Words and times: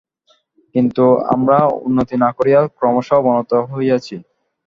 কিন্তু 0.75 1.03
আমরা 1.33 1.57
উন্নতি 1.79 2.15
না 2.23 2.29
করিয়া 2.37 2.59
ক্রমশ 2.77 3.07
অবনতই 3.19 3.63
হইয়াছি। 3.71 4.15